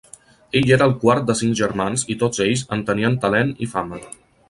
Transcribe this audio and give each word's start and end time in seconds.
Ell 0.59 0.71
era 0.77 0.87
el 0.91 0.95
quart 1.03 1.27
de 1.27 1.35
cinc 1.43 1.53
germans 1.61 2.07
i 2.15 2.17
tots 2.25 2.45
ells 2.49 2.67
en 2.79 2.85
tenien 2.91 3.23
talent 3.27 3.57
i 3.67 3.73
fama. 3.77 4.05